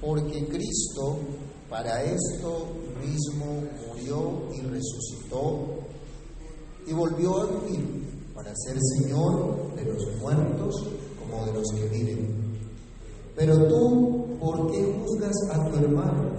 [0.00, 1.18] porque Cristo
[1.68, 2.68] para esto
[3.00, 5.78] mismo murió y resucitó
[6.86, 10.74] y volvió a vivir para ser Señor de los muertos
[11.18, 12.38] como de los que viven.
[13.36, 16.30] Pero tú, ¿por qué juzgas a tu hermano?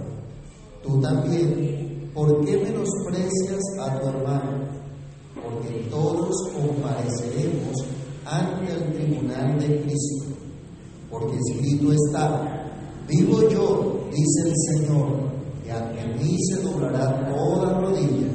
[0.82, 4.64] Tú también, ¿por qué menosprecias a tu hermano?
[5.42, 7.76] Porque todos compareceremos
[8.24, 10.26] ante el tribunal de Cristo.
[11.10, 12.49] Porque escrito está,
[13.10, 15.08] vivo yo, dice el Señor,
[15.66, 18.28] y ante mí se doblará toda rodilla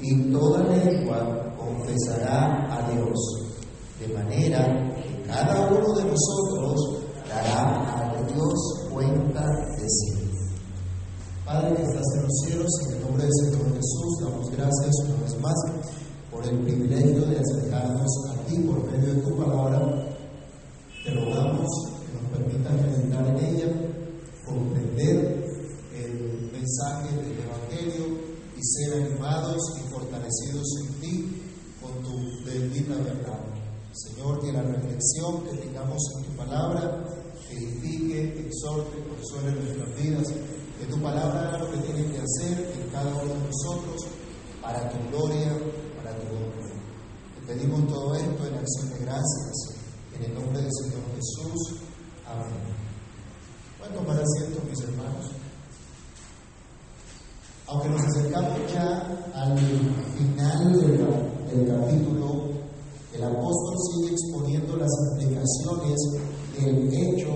[0.00, 3.18] y toda lengua confesará a Dios.
[3.98, 9.44] De manera que cada uno de nosotros dará a Dios cuenta
[9.76, 10.30] de sí.
[11.44, 15.22] Padre que estás en los cielos, en el nombre del Señor Jesús, damos gracias una
[15.24, 15.54] vez más
[16.30, 20.06] por el privilegio de acercarnos a ti por medio de tu palabra.
[21.04, 21.66] Te rogamos
[22.06, 23.66] que nos permitas meditar en ella,
[24.90, 25.44] comprender
[25.94, 28.18] el mensaje del Evangelio
[28.56, 31.42] y ser animados y fortalecidos en ti
[31.80, 33.40] con tu bendita verdad.
[33.92, 37.04] Señor, que la reflexión que tengamos en tu palabra
[37.50, 40.26] edifique, exhorte, consuele nuestras vidas,
[40.78, 44.06] que tu palabra haga lo que tiene que hacer en cada uno de nosotros
[44.62, 45.52] para tu gloria,
[45.96, 46.70] para tu honra.
[47.34, 49.54] Te pedimos todo esto en acción de gracias,
[50.16, 51.80] en el nombre del Señor Jesús.
[52.26, 52.89] Amén.
[53.80, 55.30] Bueno, tomar asiento, mis hermanos.
[57.66, 59.00] Aunque nos acercamos ya
[59.34, 62.50] al final del, capítulo,
[63.14, 65.98] el apóstol sigue exponiendo las implicaciones
[66.58, 67.30] del hecho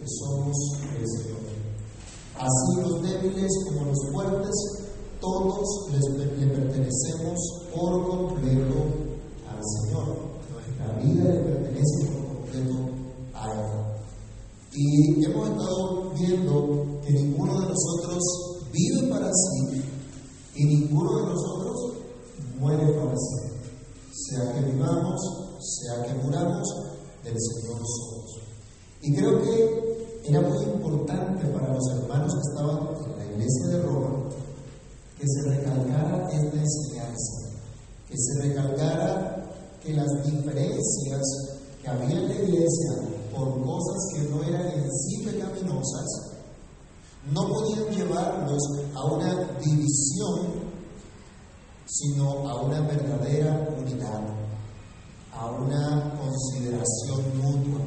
[0.00, 0.56] que somos
[0.98, 1.38] el Señor.
[2.40, 4.54] Así los débiles como los fuertes,
[5.20, 7.38] todos le pertenecemos
[7.72, 8.84] por completo
[9.48, 10.16] al Señor.
[10.50, 12.90] Nuestra vida le pertenece por completo
[13.34, 13.83] a Él.
[14.74, 18.22] Y hemos estado viendo que ninguno de nosotros
[18.72, 19.82] vive para sí
[20.56, 21.92] y ninguno de nosotros
[22.58, 23.48] muere para sí.
[24.12, 25.20] Sea que vivamos,
[25.60, 26.68] sea que muramos,
[27.22, 28.40] del Señor somos.
[29.02, 33.82] Y creo que era muy importante para los hermanos que estaban en la iglesia de
[33.82, 34.24] Roma
[35.18, 37.48] que se recalcara esta enseñanza,
[38.08, 39.50] que se recalcara
[39.82, 41.22] que las diferencias
[41.80, 42.92] que había en la iglesia
[43.34, 46.34] por cosas que no eran en sí pecaminosas,
[47.32, 48.62] no podían llevarlos
[48.94, 50.64] a una división,
[51.86, 54.22] sino a una verdadera unidad,
[55.32, 57.80] a una consideración mutua,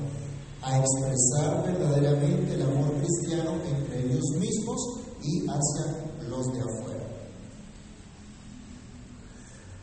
[0.61, 4.77] a expresar verdaderamente el amor cristiano entre ellos mismos
[5.21, 7.07] y hacia los de afuera.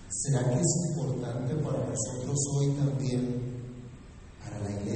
[0.08, 3.43] ¿Será que es importante para nosotros hoy también,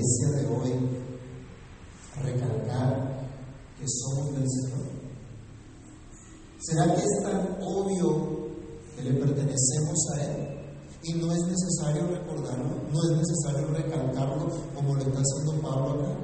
[0.01, 0.73] de hoy,
[2.23, 3.29] recalcar
[3.79, 4.87] que somos del Señor?
[6.61, 8.49] ¿Será que es tan obvio
[8.95, 10.59] que le pertenecemos a Él?
[11.03, 16.17] Y no es necesario recordarlo, no es necesario recalcarlo como lo está haciendo Pablo acá.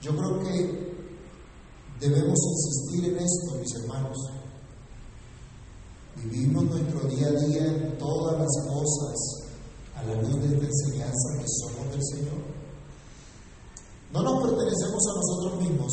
[0.00, 0.96] Yo creo que
[2.00, 4.18] debemos insistir en esto, mis hermanos.
[6.16, 9.45] Vivimos nuestro día a día en todas las cosas
[9.96, 12.38] a la luz de esta enseñanza que somos del Señor.
[14.12, 15.92] No nos pertenecemos a nosotros mismos.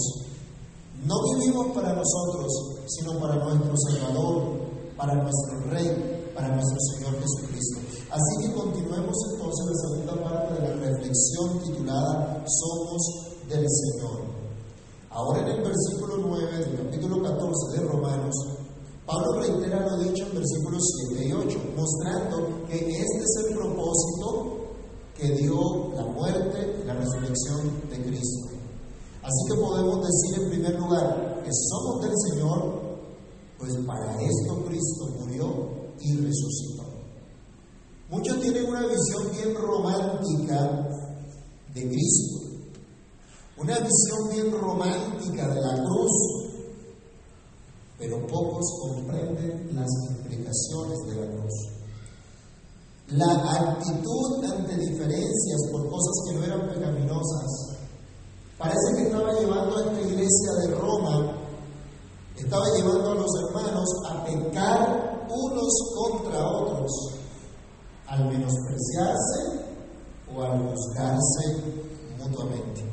[1.05, 2.51] No vivimos para nosotros,
[2.87, 4.43] sino para nuestro Salvador,
[4.95, 7.79] para nuestro Rey, para nuestro Señor Jesucristo.
[8.09, 13.01] Así que continuemos entonces la segunda parte de la reflexión titulada Somos
[13.49, 14.21] del Señor.
[15.09, 18.35] Ahora en el versículo 9 del capítulo 14 de Romanos,
[19.05, 24.63] Pablo reitera lo dicho en versículos 7 y 8, mostrando que este es el propósito
[25.15, 28.49] que dio la muerte y la resurrección de Cristo.
[29.21, 32.81] Así que podemos decir en primer lugar que somos del Señor,
[33.57, 35.47] pues para esto Cristo murió
[35.99, 36.83] y resucitó.
[38.09, 40.87] Muchos tienen una visión bien romántica
[41.73, 42.41] de Cristo,
[43.57, 46.42] una visión bien romántica de la cruz,
[48.03, 51.53] pero pocos comprenden las implicaciones de la cruz.
[53.11, 57.77] La actitud ante diferencias por cosas que no eran pecaminosas
[58.57, 61.37] parece que estaba llevando a esta iglesia de Roma,
[62.37, 66.91] estaba llevando a los hermanos a pecar unos contra otros,
[68.07, 69.65] al menospreciarse
[70.35, 71.63] o al juzgarse
[72.19, 72.83] mutuamente.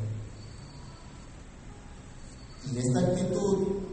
[2.73, 3.90] Y esta actitud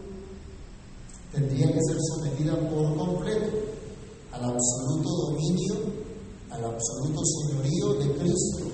[1.31, 3.47] tendría que ser sometida por completo
[4.31, 6.07] al absoluto dominio
[6.57, 8.65] al absoluto señorío de Cristo,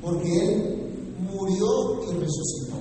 [0.00, 2.76] porque Él murió y resucitó.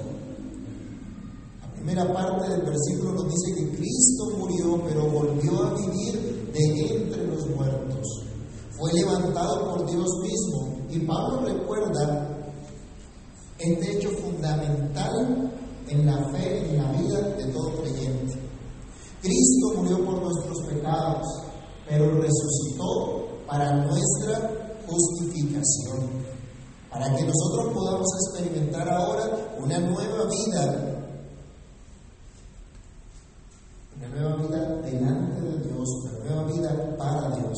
[1.76, 7.28] primera parte del versículo nos dice que Cristo murió, pero volvió a vivir de entre
[7.28, 8.08] los muertos.
[8.78, 10.78] Fue levantado por Dios mismo.
[10.90, 12.30] Y Pablo recuerda
[13.58, 15.52] este hecho fundamental
[15.90, 18.43] en la fe, en la vida de todo creyente.
[19.24, 21.26] Cristo murió por nuestros pecados,
[21.88, 26.26] pero resucitó para nuestra justificación,
[26.92, 31.08] para que nosotros podamos experimentar ahora una nueva vida,
[33.96, 37.58] una nueva vida delante de Dios, una nueva vida para Dios.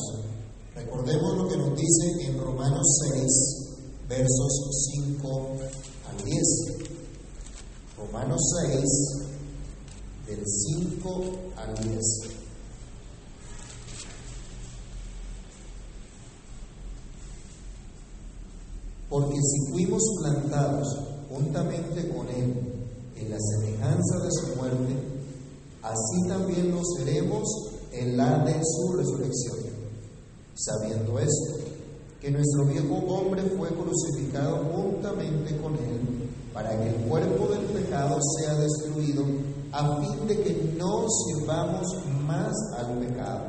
[0.72, 5.50] Recordemos lo que nos dice en Romanos 6, versos 5
[6.10, 6.86] al 10.
[7.96, 9.25] Romanos 6,
[10.26, 11.24] del 5
[11.56, 12.02] al 10.
[19.08, 20.88] Porque si fuimos plantados
[21.28, 22.54] juntamente con Él
[23.16, 24.96] en la semejanza de su muerte,
[25.82, 27.44] así también lo seremos
[27.92, 29.58] en la de su resurrección.
[30.54, 31.66] Sabiendo esto,
[32.20, 36.00] que nuestro viejo hombre fue crucificado juntamente con Él,
[36.52, 39.24] para que el cuerpo del pecado sea destruido,
[39.76, 41.86] a fin de que no sirvamos
[42.26, 43.44] más al pecado.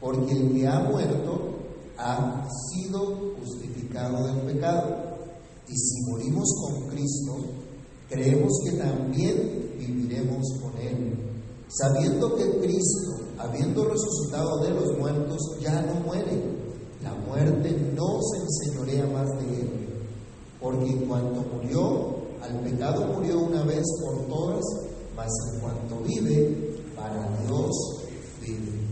[0.00, 1.56] Porque el que ha muerto
[1.98, 4.96] ha sido justificado del pecado.
[5.68, 7.34] Y si morimos con Cristo,
[8.08, 11.18] creemos que también viviremos con Él,
[11.68, 16.56] sabiendo que Cristo, habiendo resucitado de los muertos, ya no muere.
[17.02, 19.70] La muerte no se enseñorea más de Él,
[20.60, 24.64] porque en cuanto murió, al pecado murió una vez por todas,
[25.16, 27.72] mas en cuanto vive, para Dios
[28.42, 28.86] vive.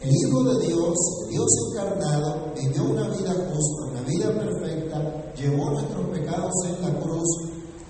[0.00, 0.94] El Hijo de Dios,
[1.30, 7.28] Dios encarnado, vivió una vida justa, una vida perfecta, llevó nuestros pecados en la cruz,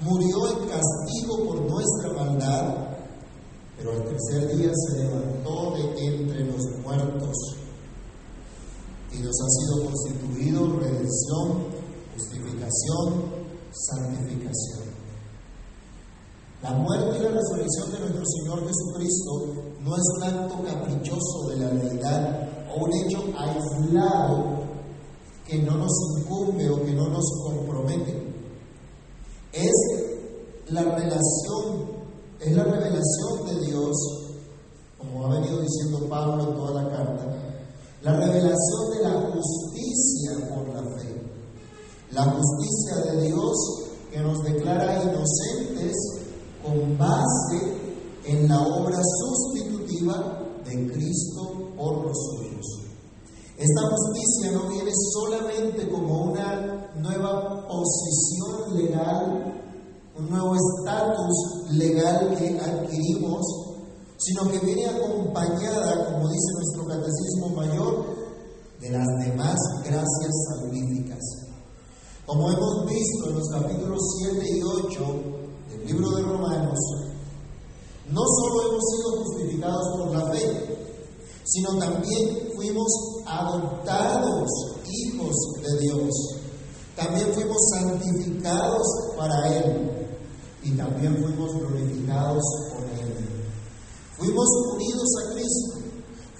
[0.02, 2.74] murió en castigo por nuestra maldad,
[3.76, 7.36] pero al tercer día se levantó de entre los muertos
[9.12, 11.64] y nos ha sido constituido redención,
[12.14, 13.24] justificación,
[13.70, 14.87] santificación.
[16.62, 19.32] La muerte y la resurrección de nuestro Señor Jesucristo
[19.80, 24.58] no es un acto caprichoso de la realidad o un hecho aislado
[25.46, 28.34] que no nos incumbe o que no nos compromete.
[29.52, 29.72] Es
[30.70, 31.86] la relación,
[32.40, 33.96] es la revelación de Dios,
[34.98, 37.24] como ha venido diciendo Pablo en toda la carta,
[38.02, 41.22] la revelación de la justicia por la fe.
[42.10, 43.56] La justicia de Dios
[44.10, 46.17] que nos declara inocentes
[46.68, 47.58] con base
[48.24, 52.66] en la obra sustitutiva de Cristo por los suyos.
[53.56, 59.62] Esta justicia no viene solamente como una nueva posición legal,
[60.16, 63.46] un nuevo estatus legal que adquirimos,
[64.18, 68.04] sino que viene acompañada, como dice nuestro catecismo mayor,
[68.80, 71.18] de las demás gracias salvíficas.
[72.26, 76.78] Como hemos visto en los capítulos 7 y 8 del libro de Romanos,
[78.10, 80.78] no solo hemos sido justificados por la fe,
[81.44, 82.88] sino también fuimos
[83.26, 84.48] adoptados
[84.84, 86.10] hijos de Dios.
[86.96, 88.86] También fuimos santificados
[89.16, 90.06] para Él
[90.62, 92.42] y también fuimos glorificados
[92.72, 93.14] por Él.
[94.16, 95.78] Fuimos unidos a Cristo,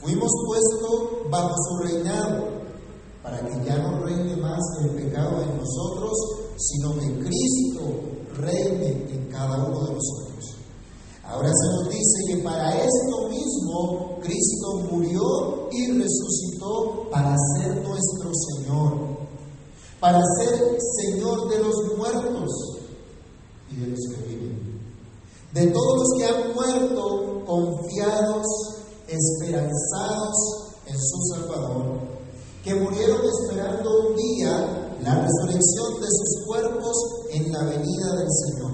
[0.00, 2.58] fuimos puestos bajo su reinado
[3.28, 6.12] para que ya no reine más el pecado en nosotros,
[6.56, 7.82] sino que Cristo
[8.37, 10.56] reine en cada uno de nosotros.
[11.25, 18.30] Ahora se nos dice que para esto mismo Cristo murió y resucitó para ser nuestro
[18.32, 19.18] Señor,
[20.00, 22.78] para ser Señor de los muertos
[23.70, 24.80] y de los que viven,
[25.52, 28.47] de todos los que han muerto confiados,
[29.06, 30.35] esperanzados
[30.87, 32.18] en su Salvador,
[32.69, 36.97] que murieron esperando un día la resurrección de sus cuerpos
[37.31, 38.73] en la venida del Señor.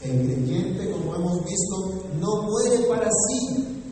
[0.00, 1.76] El creyente, como hemos visto,
[2.18, 3.84] no muere para sí,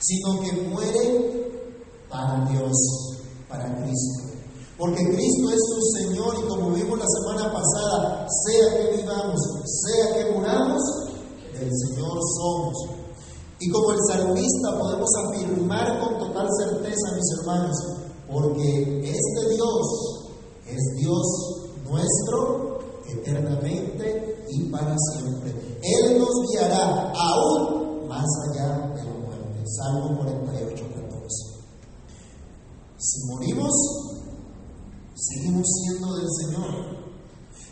[0.00, 1.74] sino que muere
[2.08, 2.72] para Dios,
[3.50, 4.32] para Cristo.
[4.78, 10.16] Porque Cristo es su Señor y como vimos la semana pasada, sea que vivamos, sea
[10.16, 10.82] que muramos,
[11.52, 13.03] del Señor somos.
[13.60, 17.76] Y como el salmista podemos afirmar con total certeza, mis hermanos,
[18.30, 20.24] porque este Dios
[20.66, 21.26] es Dios
[21.84, 25.50] nuestro eternamente y para siempre.
[25.82, 29.64] Él nos guiará aún más allá de la muerte.
[29.66, 31.54] Salmo 48, 14.
[32.98, 33.72] Si morimos,
[35.14, 37.04] seguimos siendo del Señor.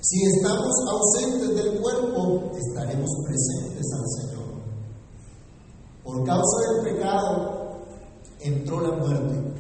[0.00, 4.41] Si estamos ausentes del cuerpo, estaremos presentes al Señor.
[6.04, 7.62] Por causa del pecado
[8.40, 9.52] entró la muerte.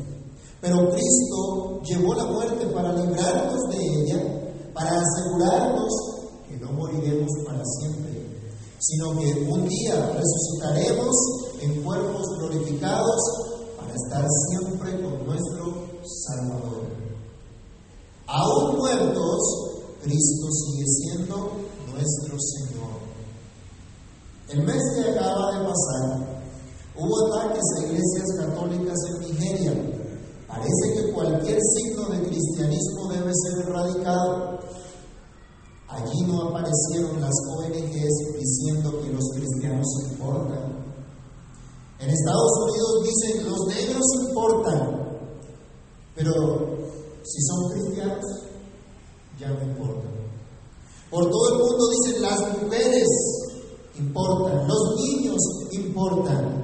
[0.60, 5.92] Pero Cristo llevó la muerte para librarnos de ella, para asegurarnos
[6.48, 8.26] que no moriremos para siempre,
[8.78, 11.16] sino que un día resucitaremos
[11.60, 13.20] en cuerpos glorificados
[13.76, 16.82] para estar siempre con nuestro Salvador.
[18.26, 19.40] Aún muertos,
[20.02, 21.52] Cristo sigue siendo
[21.92, 23.02] nuestro Señor.
[24.48, 26.31] El mes que acaba de pasar,
[26.96, 29.92] hubo ataques a iglesias católicas en Nigeria
[30.52, 34.58] Parece que cualquier signo de cristianismo debe ser erradicado.
[35.88, 40.84] Allí no aparecieron las ONGs diciendo que los cristianos importan.
[42.00, 45.18] En Estados Unidos dicen los negros importan,
[46.16, 46.76] pero
[47.22, 48.24] si son cristianos,
[49.40, 50.12] ya no importan.
[51.10, 53.08] Por todo el mundo dicen las mujeres
[53.98, 55.38] importan, los niños
[55.70, 56.61] importan.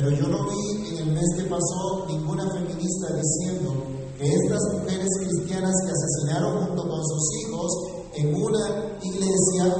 [0.00, 3.84] Pero yo no vi en el mes que pasó ninguna feminista diciendo
[4.16, 7.70] que estas mujeres cristianas que asesinaron junto con sus hijos
[8.14, 9.76] en una iglesia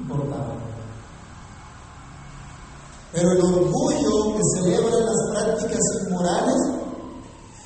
[0.00, 0.64] importaban.
[3.12, 6.56] Pero el orgullo que celebran las prácticas inmorales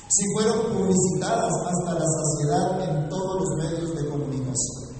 [0.09, 4.97] si fueron publicitadas hasta la saciedad en todos los medios de comunicación.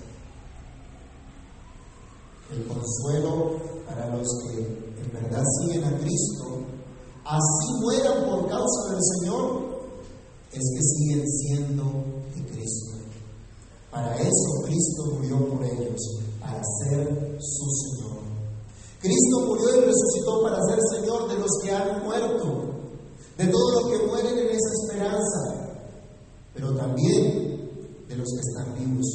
[2.53, 6.61] El consuelo para los que en verdad siguen a Cristo,
[7.25, 9.71] así mueran por causa del Señor,
[10.51, 11.83] es que siguen siendo
[12.35, 12.91] de Cristo.
[13.89, 15.99] Para eso Cristo murió por ellos,
[16.39, 18.21] para ser su Señor.
[18.99, 22.69] Cristo murió y resucitó para ser Señor de los que han muerto,
[23.37, 25.81] de todos los que mueren en esa esperanza,
[26.53, 29.07] pero también de los que están vivos.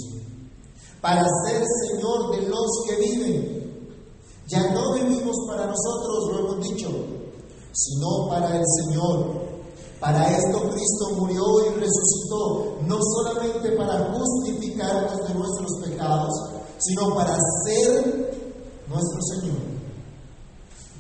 [1.01, 3.66] Para ser Señor de los que viven
[4.49, 6.89] ya no vivimos para nosotros, lo hemos dicho,
[7.73, 9.47] sino para el Señor.
[10.01, 16.33] Para esto Cristo murió y resucitó, no solamente para justificarnos de nuestros pecados,
[16.79, 18.55] sino para ser
[18.89, 19.57] nuestro Señor,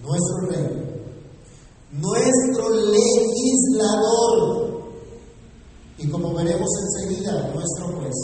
[0.02, 0.86] nuestro Rey,
[1.92, 4.66] nuestro legislador
[5.98, 8.14] y como veremos enseguida, nuestro juez.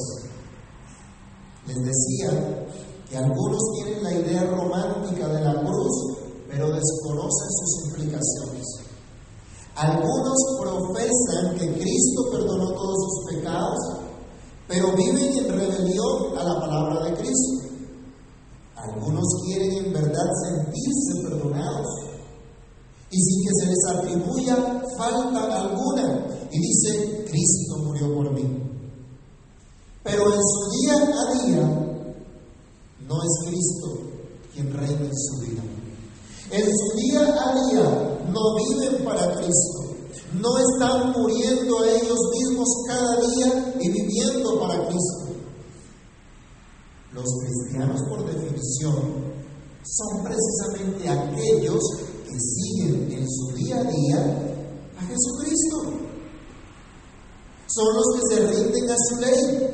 [1.67, 2.62] Les decía
[3.17, 6.17] algunos tienen la idea romántica de la cruz,
[6.49, 8.67] pero desconocen sus implicaciones.
[9.75, 13.79] Algunos profesan que Cristo perdonó todos sus pecados,
[14.69, 17.69] pero viven en rebelión a la palabra de Cristo.
[18.77, 21.87] Algunos quieren en verdad sentirse perdonados
[23.11, 24.57] y sin que se les atribuya
[24.97, 26.27] falta alguna.
[26.51, 28.43] Y dice, Cristo murió por mí.
[30.03, 31.92] Pero en su día a día
[33.13, 34.13] no es Cristo
[34.55, 35.63] quien reina en su vida.
[36.51, 39.81] En su día a día no viven para Cristo.
[40.41, 45.23] No están muriendo a ellos mismos cada día y viviendo para Cristo.
[47.13, 49.33] Los cristianos, por definición,
[49.85, 51.83] son precisamente aquellos
[52.27, 54.59] que siguen en su día a día
[54.99, 55.93] a Jesucristo.
[57.67, 59.72] Son los que se rinden a su ley,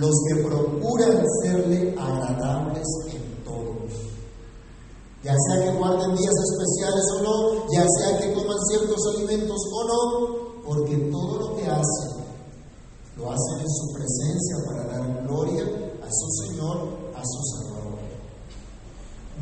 [0.00, 3.84] los que procuran serle agradables en todo.
[5.22, 9.84] Ya sea que guarden días especiales o no, ya sea que coman ciertos alimentos o
[9.84, 12.24] no, porque todo lo que hacen,
[13.18, 15.64] lo hacen en su presencia para dar gloria
[16.02, 16.78] a su Señor,
[17.14, 17.98] a su Salvador.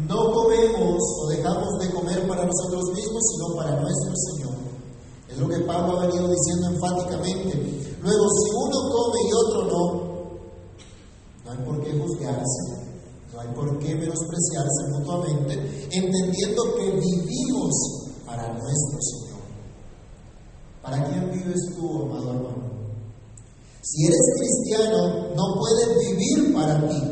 [0.09, 4.55] No comemos o dejamos de comer para nosotros mismos, sino para nuestro Señor.
[5.29, 7.97] Es lo que Pablo ha venido diciendo enfáticamente.
[8.03, 10.08] Luego, si uno come y otro no,
[11.49, 12.63] no hay por qué juzgarse,
[13.33, 17.75] no hay por qué menospreciarse mutuamente, entendiendo que vivimos
[18.27, 19.41] para nuestro Señor.
[20.83, 22.79] ¿Para quién vives tú, amado hermano?
[23.83, 27.03] Si eres cristiano, no puedes vivir para ti.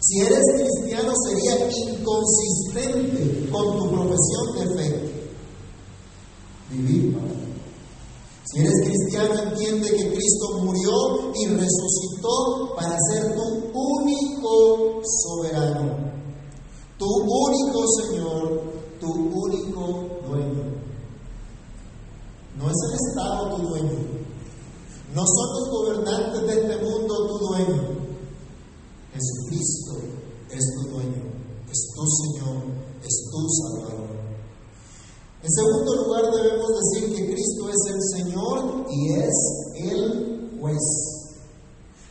[0.00, 5.12] Si eres cristiano, sería inconsistente con tu profesión de fe.
[6.70, 7.49] Vivir para ti.
[8.50, 15.96] Si eres cristiano, entiende que Cristo murió y resucitó para ser tu único soberano,
[16.98, 18.62] tu único Señor,
[18.98, 20.64] tu único dueño.
[22.58, 23.98] No es el Estado tu dueño,
[25.14, 27.82] no son los gobernantes de este mundo tu dueño.
[29.12, 29.92] Jesucristo
[30.50, 31.22] es tu dueño,
[31.70, 32.62] es tu Señor,
[33.04, 34.20] es tu Salvador.
[35.42, 39.34] En segundo lugar, debemos decir que Cristo es el Señor y es
[39.74, 40.82] el juez.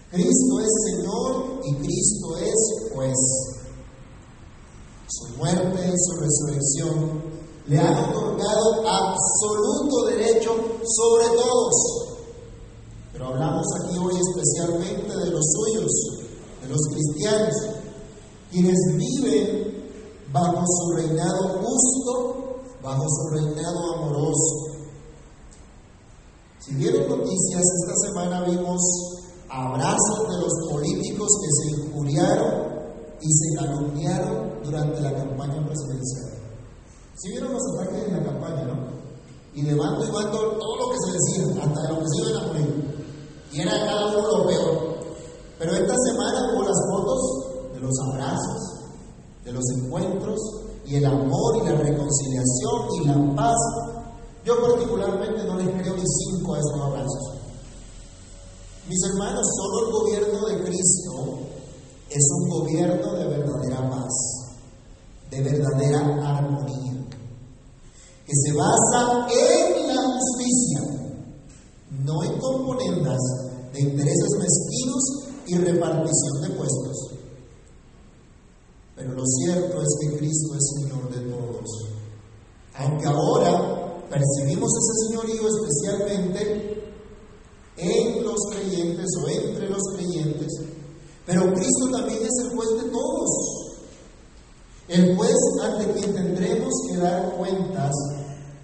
[0.10, 3.18] Cristo es Señor y Cristo es juez.
[5.08, 7.22] Su muerte y su resurrección
[7.68, 12.10] le han otorgado absoluto derecho sobre todos.
[13.14, 15.92] Pero hablamos aquí hoy especialmente de los suyos,
[16.64, 17.54] de los cristianos,
[18.50, 19.84] quienes viven
[20.34, 22.40] bajo su reinado justo,
[22.82, 24.68] bajo su reinado amoroso.
[26.60, 28.82] Si vieron noticias, esta semana vimos
[29.50, 32.70] abrazos de los políticos que se injuriaron
[33.22, 36.40] y se calumniaron durante la campaña presidencial.
[37.16, 39.00] Si vieron los ataques en la campaña, ¿no?
[39.54, 42.22] Y de bando y bando todo lo que se decía, hasta de lo que se
[42.22, 43.06] iban a morir.
[43.52, 45.00] Y era cada uno lo peor.
[45.58, 48.80] Pero esta semana hubo las fotos de los abrazos,
[49.44, 50.40] de los encuentros
[50.86, 53.58] y el amor y la reconciliación y la paz.
[54.44, 55.96] Yo particularmente no les creo
[56.60, 57.40] esos abrazos.
[58.88, 61.40] Mis hermanos, solo el gobierno de Cristo
[62.10, 64.14] es un gobierno de verdadera paz,
[65.30, 66.00] de verdadera
[66.38, 67.06] armonía,
[68.26, 70.82] que se basa en la justicia,
[72.04, 73.20] no en componendas
[73.74, 75.04] de intereses mezquinos
[75.46, 77.20] y repartición de puestos.
[78.96, 81.70] Pero lo cierto es que Cristo es Señor de todos.
[82.76, 83.49] Aunque ahora
[84.10, 86.94] percibimos ese señorío especialmente
[87.78, 90.52] en los creyentes o entre los creyentes,
[91.26, 93.30] pero Cristo también es el juez de todos.
[94.88, 97.92] El juez ante quien tendremos que dar cuentas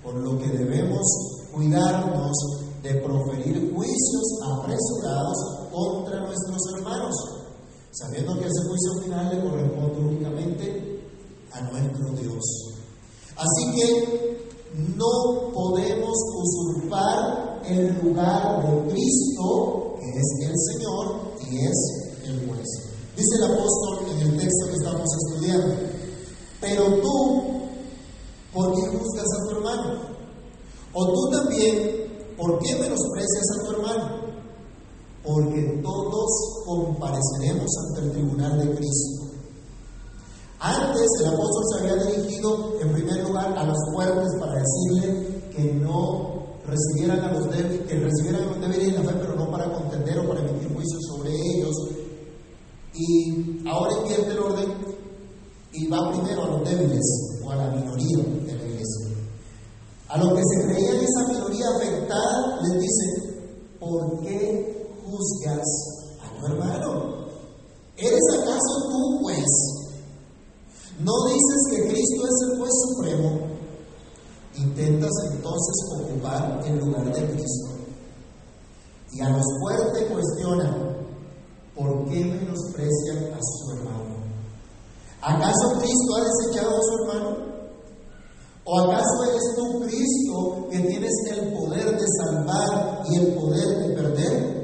[0.04, 1.06] por lo que debemos
[1.54, 2.34] cuidarnos
[2.82, 4.24] de proferir juicios
[4.58, 5.38] apresurados
[5.72, 7.16] contra nuestros hermanos,
[7.92, 11.00] sabiendo que ese juicio final le corresponde únicamente
[11.52, 12.44] a nuestro Dios.
[13.36, 14.25] Así que
[14.76, 22.68] no podemos usurpar el lugar de Cristo, que es el Señor y es el juez.
[23.16, 25.76] Dice el apóstol en el texto que estamos estudiando,
[26.60, 27.44] pero tú,
[28.54, 30.02] ¿por qué juzgas a tu hermano?
[30.94, 34.26] O tú también, ¿por qué menosprecias a tu hermano?
[35.24, 39.25] Porque todos compareceremos ante el tribunal de Cristo.
[40.96, 45.74] Antes el apóstol se había dirigido en primer lugar a los fuertes para decirle que
[45.74, 49.52] no recibieran a los débiles, que recibieran a los débiles en la fe, pero no
[49.52, 51.76] para contender o para emitir juicios sobre ellos,
[52.94, 54.74] y ahora invierte el orden
[55.74, 59.08] y va primero a los débiles o a la minoría de la iglesia.
[60.08, 63.50] A los que se creían esa minoría afectada, les dice,
[63.82, 65.68] ¿por qué juzgas
[66.24, 67.26] a tu hermano?
[67.98, 69.85] ¿Eres acaso tú juez?
[71.00, 73.40] ¿No dices que Cristo es el juez supremo?
[74.56, 77.72] Intentas entonces ocupar el lugar de Cristo.
[79.12, 80.96] Y a los fuertes cuestionan,
[81.76, 84.16] ¿por qué menosprecian a su hermano?
[85.22, 87.38] ¿Acaso Cristo ha desechado a su hermano?
[88.64, 93.96] ¿O acaso eres tú Cristo que tienes el poder de salvar y el poder de
[93.96, 94.56] perder?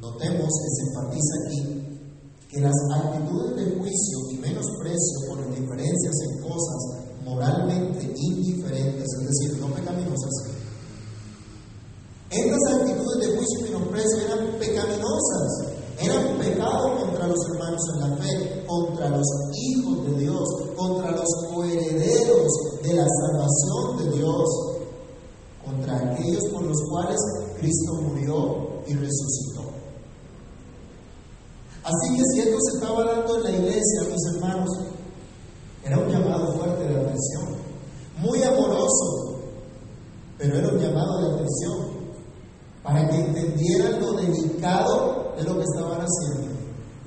[0.00, 1.89] Notemos que se enfatiza aquí
[2.50, 9.26] que las actitudes de juicio y menosprecio por las diferencias en cosas moralmente indiferentes, es
[9.26, 10.50] decir, no pecaminosas,
[12.30, 15.66] estas actitudes de juicio y menosprecio eran pecaminosas,
[16.00, 21.28] eran pecado contra los hermanos en la fe, contra los hijos de Dios, contra los
[21.52, 22.52] coherederos
[22.84, 24.48] de la salvación de Dios,
[25.64, 27.18] contra aquellos por los cuales
[27.58, 29.69] Cristo murió y resucitó.
[31.90, 34.68] Así que si esto se estaba dando en la iglesia, mis hermanos,
[35.82, 37.48] era un llamado fuerte de atención,
[38.18, 39.40] muy amoroso,
[40.38, 42.00] pero era un llamado de atención
[42.84, 46.54] para que entendieran lo delicado de lo que estaban haciendo,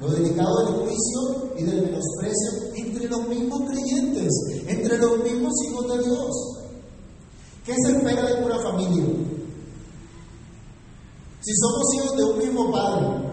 [0.02, 4.32] lo delicado del juicio y del menosprecio entre los mismos creyentes,
[4.68, 6.30] entre los mismos hijos de Dios.
[7.66, 9.06] ¿Qué se espera de una familia?
[11.40, 13.33] Si somos hijos de un mismo padre,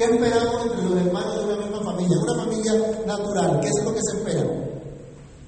[0.00, 2.18] ¿qué esperamos entre los hermanos de una misma familia?
[2.22, 2.72] Una familia
[3.06, 4.44] natural, ¿qué es lo que se espera?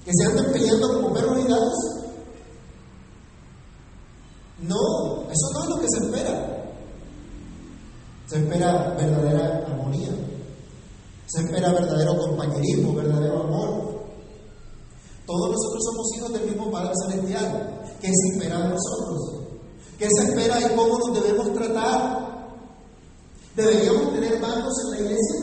[0.05, 1.75] ¿Que se anden peleando como perros y gatos?
[4.61, 6.65] No, eso no es lo que se espera.
[8.27, 10.11] Se espera verdadera armonía.
[11.27, 14.03] Se espera verdadero compañerismo, verdadero amor.
[15.27, 17.81] Todos nosotros somos hijos del mismo Padre Celestial.
[18.03, 19.41] ¿Qué se espera de nosotros?
[19.99, 22.32] ¿Qué se espera y cómo nos debemos tratar?
[23.57, 25.41] ¿Deberíamos tener bandos en la iglesia?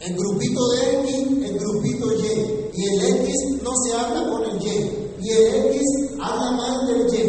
[0.00, 2.70] El grupito de X, el grupito Y.
[2.74, 5.82] Y el X no se habla con el Y y el X
[6.20, 7.20] habla mal del Y.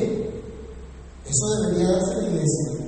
[1.26, 2.80] Eso debería darse en la iglesia.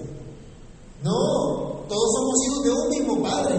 [2.45, 3.55] hijos de un mismo Padre.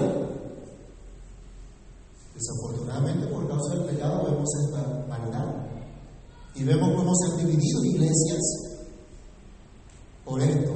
[2.34, 5.66] Desafortunadamente, por causa del pecado, vemos esta maldad.
[6.54, 8.40] Y vemos cómo se han dividido iglesias
[10.24, 10.72] por esto,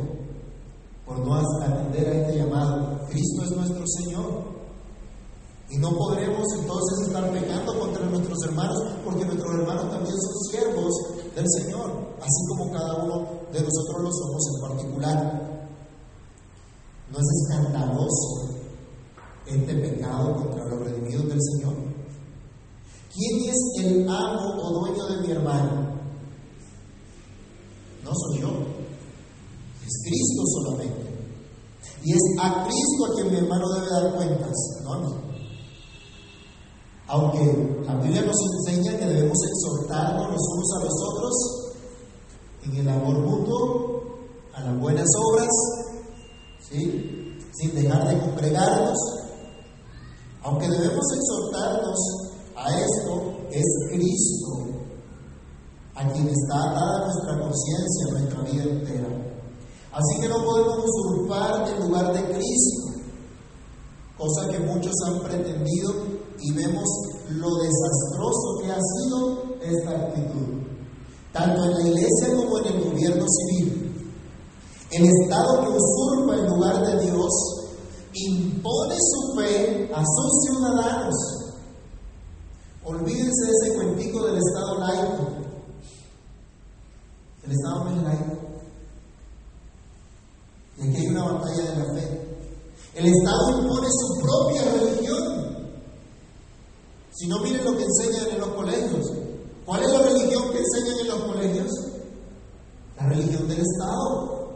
[1.04, 3.00] por no atender a este llamado.
[3.08, 4.56] Cristo es nuestro Señor.
[5.68, 10.94] Y no podremos entonces estar pecando contra nuestros hermanos, porque nuestros hermanos también son siervos
[11.34, 15.56] del Señor, así como cada uno de nosotros lo somos en particular.
[17.10, 18.48] ¿No es escandaloso
[19.46, 21.74] este pecado contra los redimidos del Señor?
[23.12, 25.96] ¿Quién es el amo o dueño de mi hermano?
[28.04, 28.48] No soy yo,
[29.84, 31.06] es Cristo solamente.
[32.04, 35.26] Y es a Cristo a quien mi hermano debe dar cuentas, no a mí.
[37.08, 41.34] Aunque la Biblia nos enseña que debemos exhortarnos los unos a los otros
[42.64, 44.02] en el amor mutuo,
[44.54, 45.48] a las buenas obras,
[46.68, 47.38] ¿sí?
[47.54, 48.98] sin dejar de congregarnos.
[50.42, 51.98] Aunque debemos exhortarnos
[52.56, 54.66] a esto, es Cristo
[55.94, 59.08] a quien está atada nuestra conciencia, nuestra vida entera.
[59.92, 60.76] Así que no podemos
[61.26, 63.00] usurpar el lugar de Cristo,
[64.16, 65.92] cosa que muchos han pretendido
[66.40, 66.88] y vemos
[67.30, 70.62] lo desastroso que ha sido esta actitud,
[71.32, 73.82] tanto en la iglesia como en el gobierno civil.
[74.92, 77.32] El Estado que usurpa el lugar de Dios
[78.14, 81.14] impone su fe a sus ciudadanos.
[82.84, 85.26] Olvídense de ese cuentico del Estado laico.
[87.44, 88.35] El Estado no es laico.
[90.86, 92.20] Y aquí hay una batalla de la fe.
[92.94, 95.56] El Estado impone su propia religión.
[97.12, 99.12] Si no, miren lo que enseñan en los colegios.
[99.64, 101.70] ¿Cuál es la religión que enseñan en los colegios?
[102.96, 104.48] La religión del Estado.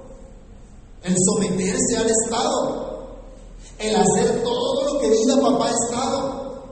[1.03, 3.17] El someterse al Estado.
[3.79, 6.63] El hacer todo lo que diga papá Estado.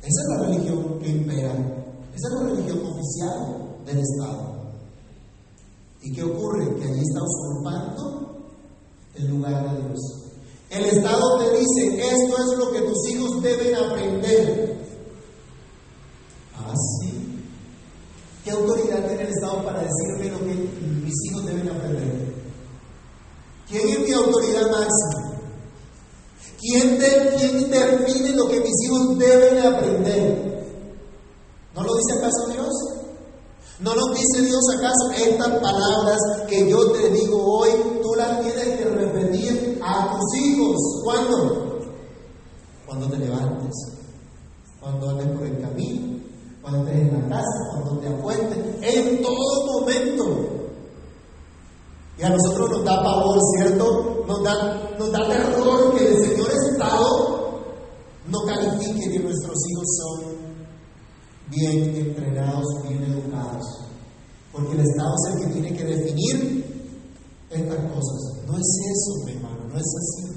[0.00, 1.52] Esa es la religión que impera.
[2.14, 4.56] Esa es la religión oficial del Estado.
[6.02, 6.74] ¿Y qué ocurre?
[6.76, 8.25] Que allí está usurpando
[9.18, 10.00] el lugar de Dios.
[10.70, 14.76] El Estado te dice, esto es lo que tus hijos deben aprender.
[16.56, 17.40] Ah, sí.
[18.44, 20.54] ¿Qué autoridad tiene el Estado para decirme lo que
[21.04, 22.34] mis hijos deben aprender?
[23.68, 25.36] ¿Quién es mi autoridad máxima?
[26.60, 30.46] ¿Quién, de, ¿Quién define lo que mis hijos deben aprender?
[31.74, 32.95] ¿No lo dice acaso Dios?
[33.78, 37.70] ¿No nos dice Dios acaso estas palabras que yo te digo hoy,
[38.02, 40.76] tú las tienes que repetir a tus hijos?
[41.04, 41.80] ¿Cuándo?
[42.86, 43.74] Cuando te levantes,
[44.80, 46.22] cuando andes por el camino,
[46.62, 50.24] cuando estés en la casa, cuando te acuestes, en todo momento.
[52.18, 54.24] Y a nosotros nos da pavor, ¿cierto?
[54.26, 57.60] Nos da, nos da terror que el Señor Estado
[58.26, 60.35] no califique que nuestros hijos son
[61.48, 63.64] bien entrenados, bien educados.
[64.52, 66.64] Porque el Estado es el que tiene que definir
[67.50, 68.46] estas cosas.
[68.46, 70.32] No es eso, mi hermano, no es así.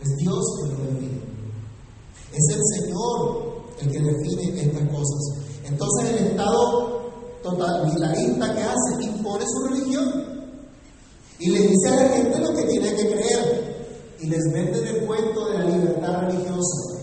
[0.00, 1.20] Es Dios que lo define.
[2.32, 5.44] Es el Señor el que define estas cosas.
[5.64, 6.94] Entonces el Estado
[7.42, 10.24] totalitarista que hace impone su religión
[11.38, 13.74] y le dice a la gente lo que tiene que creer
[14.20, 16.93] y les vende el cuento de la libertad religiosa.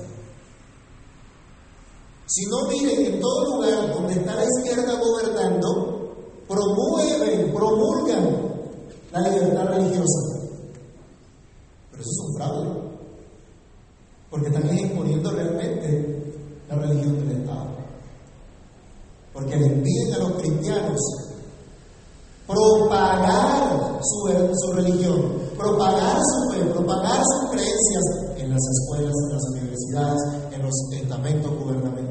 [2.33, 6.15] Si no, miren, en todo lugar donde está la izquierda gobernando,
[6.47, 8.37] promueven, promulgan
[9.11, 10.47] la libertad religiosa.
[11.91, 12.69] Pero eso es un fraude,
[14.29, 16.33] porque están imponiendo realmente
[16.69, 17.65] la religión del Estado.
[19.33, 21.01] Porque le piden a los cristianos
[22.47, 28.03] propagar su, su religión, propagar su fe, propagar sus creencias
[28.37, 32.10] en las escuelas, en las universidades, en los estamentos gubernamentales,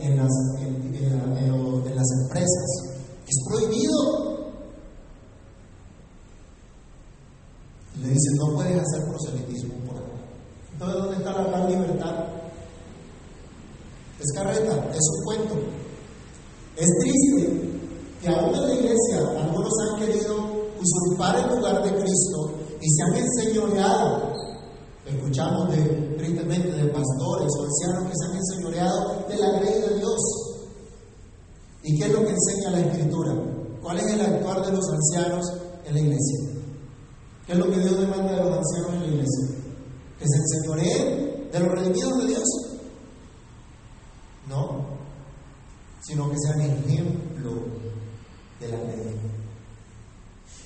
[0.00, 2.68] en las, en, en, en las empresas.
[3.26, 4.38] Es prohibido.
[8.00, 10.06] Le dicen, no puedes hacer proselitismo por acá.
[10.72, 12.14] Entonces, ¿dónde está la gran libertad?
[14.20, 15.54] Es carreta, es un cuento.
[16.76, 17.70] Es triste
[18.20, 23.02] que aún en la iglesia algunos han querido usurpar el lugar de Cristo y se
[23.02, 24.32] han enseñoreado.
[25.06, 25.82] Escuchamos de,
[26.18, 30.20] tristemente de pastores o ancianos que se han enseñoreado de la ley de Dios.
[31.82, 33.34] ¿Y qué es lo que enseña la Escritura?
[33.82, 35.46] ¿Cuál es el actuar de los ancianos
[35.84, 36.38] en la iglesia?
[37.46, 39.46] ¿Qué es lo que Dios demanda de los ancianos en la iglesia?
[40.18, 42.44] ¿Que se enseñoreen de los redimidos de Dios?
[44.48, 44.86] No,
[46.02, 47.52] sino que sean ejemplo
[48.60, 49.16] de la ley.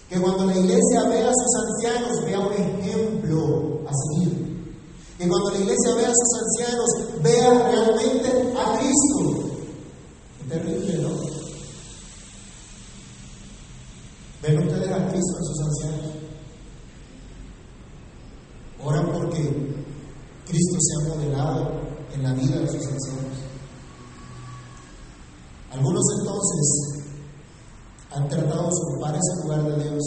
[0.09, 4.53] Que cuando la iglesia vea a sus ancianos, vea un ejemplo a seguir.
[5.19, 9.51] cuando la iglesia vea a sus ancianos, vea realmente a Cristo.
[10.39, 11.11] Qué terrible, ¿no?
[14.43, 16.13] ¿Ven ustedes a Cristo en sus ancianos?
[19.33, 19.49] Porque
[20.47, 21.71] Cristo se ha modelado
[22.13, 23.39] en la vida de sus ancianos.
[25.71, 27.05] Algunos entonces
[28.11, 30.03] han tratado de usurpar ese lugar de Dios.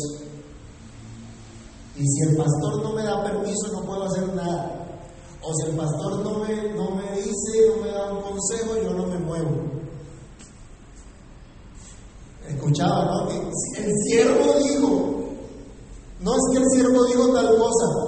[1.95, 5.01] Y si el pastor no me da permiso, no puedo hacer nada.
[5.41, 8.93] O si el pastor no me, no me dice, no me da un consejo, yo
[8.93, 9.71] no me muevo.
[12.47, 13.27] Escuchaba, ¿no?
[13.27, 13.37] Que
[13.85, 15.15] el siervo dijo,
[16.19, 18.04] no es que el siervo dijo tal cosa,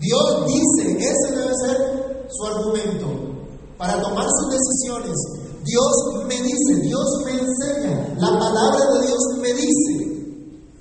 [0.00, 3.06] Dios dice, ese debe ser su argumento
[3.76, 5.16] para tomar sus decisiones.
[5.64, 5.92] Dios
[6.26, 10.10] me dice, Dios me enseña, la palabra de Dios me dice.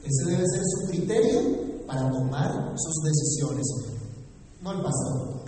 [0.04, 3.68] Ese debe ser su criterio para tomar sus decisiones,
[4.62, 5.40] no el pastor.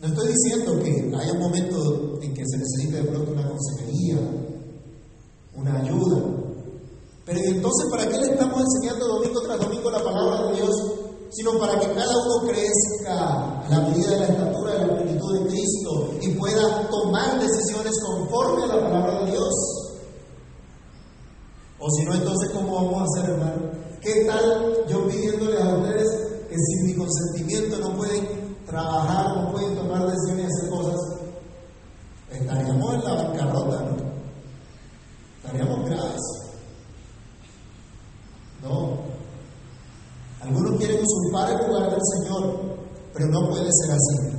[0.00, 4.18] No estoy diciendo que haya un momento en que se necesite de pronto una consejería,
[5.54, 6.41] una ayuda.
[7.24, 10.74] Pero entonces, ¿para qué le estamos enseñando domingo tras domingo la palabra de Dios?
[11.30, 15.38] Sino para que cada uno crezca a la medida de la estatura de la plenitud
[15.38, 19.54] de Cristo y pueda tomar decisiones conforme a la palabra de Dios.
[21.78, 23.70] O si no, entonces, ¿cómo vamos a hacer, hermano?
[24.00, 26.08] ¿Qué tal yo pidiéndole a ustedes
[26.48, 31.00] que sin mi consentimiento no pueden trabajar, no pueden tomar decisiones y hacer cosas?
[32.30, 33.96] Estaríamos en la bancarrota, ¿no?
[35.42, 36.20] Estaríamos graves.
[38.62, 38.96] No.
[40.40, 40.78] Algunos
[41.32, 42.76] usurpar el lugar del Señor,
[43.14, 44.36] pero no puede ser así.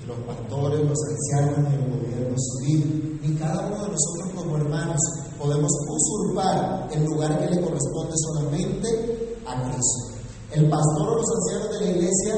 [0.00, 4.56] Ni los pastores, los ancianos, ni el gobierno civil, ni cada uno de nosotros como
[4.56, 5.00] hermanos
[5.38, 10.16] podemos usurpar el lugar que le corresponde solamente a Cristo.
[10.52, 12.34] El pastor o los ancianos de la iglesia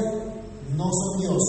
[0.77, 1.43] no son Dios.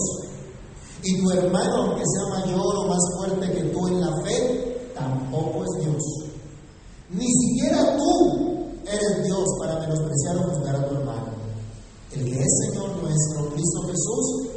[1.04, 5.64] Y tu hermano, aunque sea mayor o más fuerte que tú en la fe, tampoco
[5.64, 6.04] es Dios.
[7.10, 11.09] Ni siquiera tú eres Dios para menospreciar o juzgar a tu hermano.
[12.12, 14.48] El que es Señor nuestro, Cristo Jesús,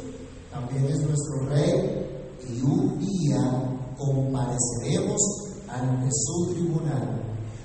[0.51, 5.21] también es nuestro Rey y un día compareceremos
[5.67, 7.21] ante su tribunal.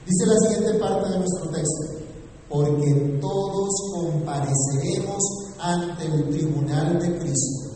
[0.07, 1.87] Dice la siguiente parte de nuestro texto,
[2.51, 5.23] porque todos compareceremos
[5.59, 7.71] ante el tribunal de Cristo,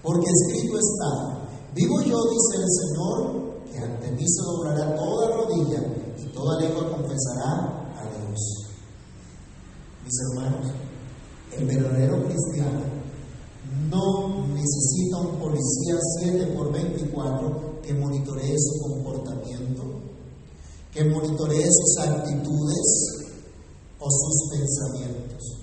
[0.00, 5.82] porque escrito está, vivo yo, dice el Señor, que ante mí se doblará toda rodilla
[6.18, 8.40] y toda lengua confesará a Dios.
[10.04, 10.72] Mis hermanos,
[11.56, 12.98] el verdadero cristiano
[13.88, 19.82] no necesita un policía 7 por 24 que monitoree su comportamiento,
[20.92, 23.28] que monitoree sus actitudes
[23.98, 25.58] o sus pensamientos.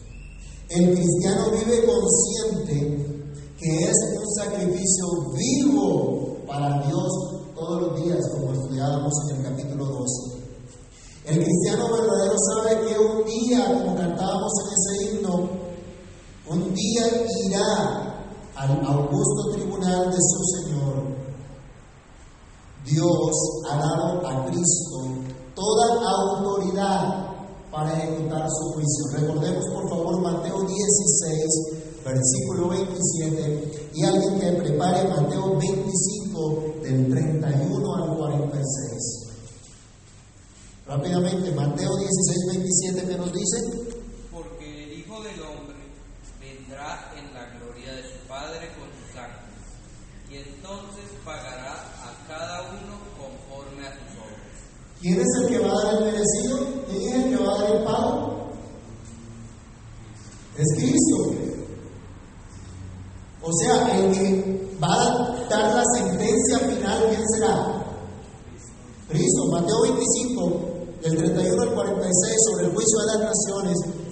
[0.69, 3.15] El cristiano vive consciente
[3.59, 7.09] que es un sacrificio vivo para Dios
[7.55, 10.35] todos los días, como estudiábamos en el capítulo 12.
[11.25, 15.64] El cristiano verdadero sabe que un día, como cantábamos en ese himno,
[16.47, 17.08] un día
[17.45, 18.15] irá
[18.55, 21.15] al augusto tribunal de su Señor.
[22.86, 23.36] Dios
[23.69, 25.15] ha dado a Cristo
[25.55, 27.36] toda autoridad
[27.71, 29.05] para ejecutar su juicio.
[29.13, 37.95] Recordemos por favor Mateo 16, versículo 27, y alguien que prepare Mateo 25, del 31
[37.95, 39.25] al 46.
[40.86, 43.58] Rápidamente, Mateo 16, 27, ¿qué nos dice?
[44.31, 45.54] Porque el Hijo del Hombre
[46.67, 49.78] en la gloria de su Padre con sus ángeles,
[50.30, 54.65] y entonces pagará a cada uno conforme a sus obras.
[54.99, 56.86] ¿Quién es el que va a dar el merecido?
[56.88, 58.51] ¿Quién es el que va a dar el pago?
[60.58, 61.36] Es Cristo.
[63.41, 67.86] O sea, el que va a dar la sentencia final, ¿quién será?
[69.08, 69.47] Cristo.
[69.51, 74.04] Mateo 25, del 31 al 46, sobre el juicio de las naciones.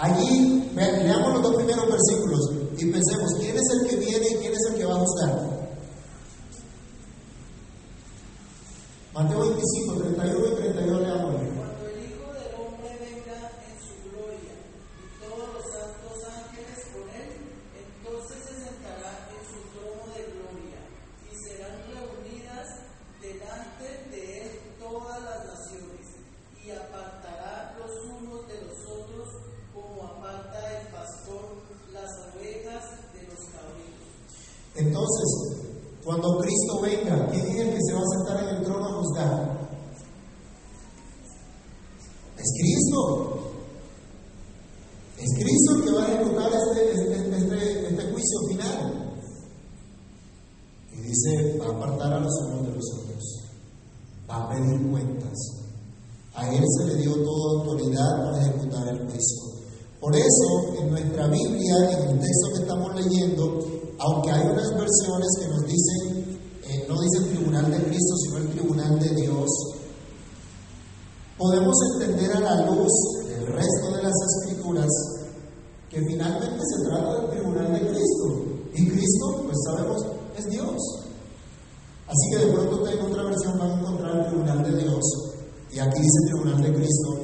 [0.00, 2.40] Allí, ve- leamos los dos primeros versículos
[2.78, 5.58] y pensemos, ¿quién es el que viene y quién es el que va a juzgar?
[9.12, 11.34] Mateo 25, 31 y 32, leamos.
[11.34, 17.02] Cuando el Hijo del Hombre venga en su gloria y todos los santos ángeles con
[17.18, 17.30] él,
[17.74, 20.78] entonces se sentará en su trono de gloria
[21.26, 22.66] y serán reunidas
[23.18, 26.06] delante de él todas las naciones
[26.62, 27.90] y apartará los
[28.22, 29.26] unos de los otros
[29.74, 31.58] como aparta el pastor
[31.92, 32.84] las ovejas
[33.14, 34.06] de los cabritos.
[34.76, 35.28] Entonces,
[36.04, 38.92] cuando Cristo venga, ¿quién es el que se va a sentar en el trono a
[39.02, 39.68] juzgar?
[42.38, 43.38] Es Cristo.
[45.18, 46.08] Es Cristo el que va a
[51.08, 53.44] dice, va a apartar a los unos de los otros,
[54.30, 55.38] va a pedir cuentas.
[56.34, 59.42] A él se le dio toda autoridad para ejecutar el juicio.
[60.00, 63.66] Por eso, en nuestra Biblia, en el texto que estamos leyendo,
[63.98, 68.36] aunque hay unas versiones que nos dicen, eh, no dice el tribunal de Cristo, sino
[68.38, 69.50] el tribunal de Dios,
[71.36, 72.92] podemos entender a la luz
[73.26, 74.12] del resto de las
[74.44, 74.88] escrituras
[75.90, 76.00] que
[76.40, 78.44] se trata del tribunal de Cristo.
[78.74, 80.76] Y Cristo, pues sabemos, es Dios.
[82.06, 85.02] Así que de pronto en otra versión van a encontrar el tribunal de Dios.
[85.70, 87.18] Y aquí dice tribunal de Cristo.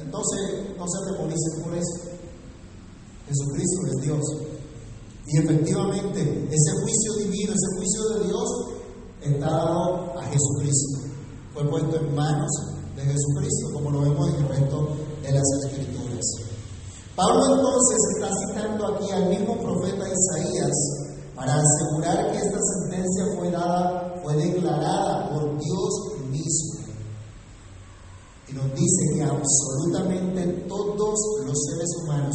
[0.00, 0.40] Entonces,
[0.76, 2.16] no se atemorizan por eso.
[3.28, 4.24] Jesucristo es Dios.
[5.28, 8.48] Y efectivamente, ese juicio divino, ese juicio de Dios,
[9.20, 11.00] está dado a Jesucristo.
[11.52, 12.50] Fue puesto en manos
[12.94, 14.88] de Jesucristo, como lo vemos en el resto
[15.22, 15.95] de las Escrituras.
[17.16, 20.76] Pablo entonces está citando aquí al mismo profeta Isaías
[21.34, 25.90] para asegurar que esta sentencia fue dada, fue declarada por Dios
[26.30, 26.84] mismo.
[28.48, 32.34] Y nos dice que absolutamente todos los seres humanos,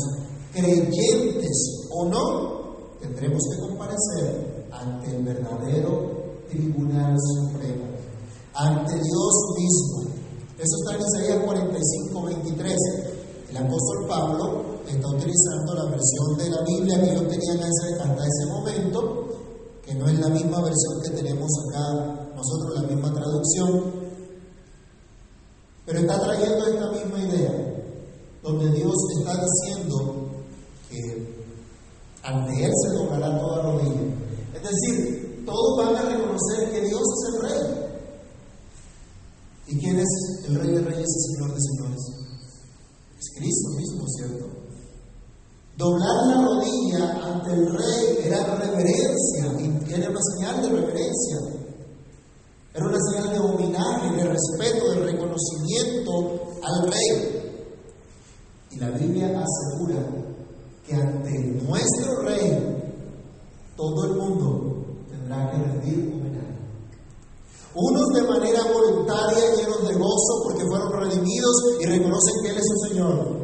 [0.51, 7.85] creyentes o no, tendremos que comparecer ante el verdadero Tribunal Supremo,
[8.55, 10.11] ante Dios mismo.
[10.57, 12.77] Eso está en Isaías 45, 23.
[13.49, 18.45] El apóstol Pablo está utilizando la versión de la Biblia que ellos tenían hasta ese
[18.47, 19.27] momento,
[19.85, 24.01] que no es la misma versión que tenemos acá nosotros, la misma traducción,
[25.85, 27.51] pero está trayendo esta misma idea,
[28.43, 30.29] donde Dios está diciendo
[30.89, 31.45] que
[32.23, 34.01] ante Él se doblará toda rodilla.
[34.53, 37.81] Es decir, todos van a reconocer que Dios es el Rey.
[39.67, 40.09] ¿Y quién es
[40.47, 42.01] el Rey de Reyes y Señor de Señores?
[43.17, 44.60] Es Cristo mismo, ¿cierto?
[45.81, 49.45] Doblar la rodilla ante el Rey era reverencia,
[49.89, 51.37] era una señal de reverencia.
[52.71, 57.55] Era una señal de homenaje, de respeto, de reconocimiento al Rey.
[58.69, 60.05] Y la Biblia asegura
[60.85, 62.93] que ante nuestro Rey
[63.75, 66.59] todo el mundo tendrá que rendir homenaje.
[67.73, 72.65] Unos de manera voluntaria, llenos de gozo porque fueron redimidos y reconocen que Él es
[72.67, 73.40] su Señor.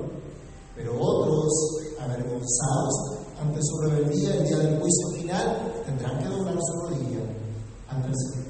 [2.48, 7.20] Avergonzados ante su rebeldía el día del juicio final, tendrán que doblar su rodilla
[7.90, 8.48] ante el Señor.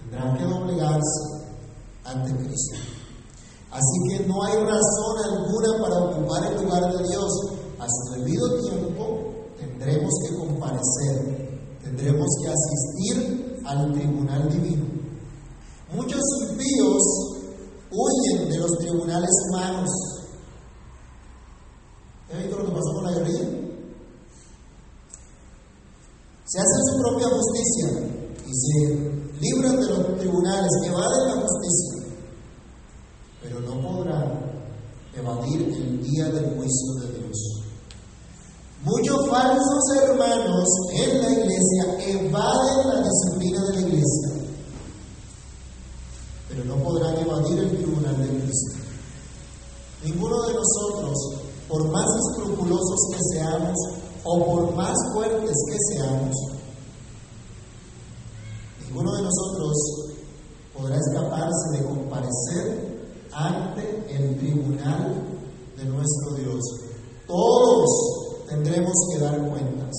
[0.00, 1.20] Tendrán que doblegarse
[2.04, 2.76] ante Cristo.
[3.70, 7.32] Así que no hay razón alguna para ocupar el lugar de Dios.
[7.78, 9.20] A su debido tiempo
[9.56, 14.84] tendremos que comparecer, tendremos que asistir al tribunal divino.
[15.94, 17.02] Muchos impíos
[17.90, 20.17] huyen de los tribunales humanos.
[22.30, 23.48] ¿Ya visto lo que pasó con la guerrilla?
[26.46, 27.88] Se hacen su propia justicia
[28.46, 32.16] y se libran de los tribunales, evaden la justicia,
[33.42, 34.48] pero no podrán
[35.14, 37.62] evadir el día del juicio de Dios.
[38.82, 44.28] Muchos falsos hermanos en la iglesia evaden la disciplina de la iglesia,
[46.48, 48.76] pero no podrán evadir el tribunal de Cristo.
[50.04, 51.16] Ninguno de nosotros,
[51.68, 53.76] por más escrupulosos que seamos
[54.30, 56.36] o por más fuertes que seamos,
[58.86, 59.74] ninguno de nosotros
[60.76, 62.98] podrá escaparse de comparecer
[63.32, 65.14] ante el tribunal
[65.78, 66.60] de nuestro Dios.
[67.26, 67.88] Todos
[68.48, 69.96] tendremos que dar cuentas.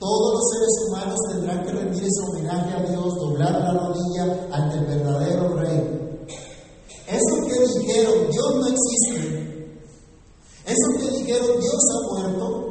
[0.00, 4.78] Todos los seres humanos tendrán que rendir ese homenaje a Dios, doblar la rodilla ante
[4.78, 6.26] el verdadero Rey.
[7.06, 9.50] Eso que dijeron, Dios no existe.
[10.66, 12.70] Eso que dijeron, Dios ha muerto.